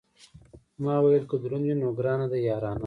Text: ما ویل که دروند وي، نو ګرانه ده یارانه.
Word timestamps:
ما 0.83 0.95
ویل 1.03 1.23
که 1.29 1.35
دروند 1.43 1.63
وي، 1.65 1.73
نو 1.81 1.87
ګرانه 1.97 2.27
ده 2.31 2.37
یارانه. 2.47 2.79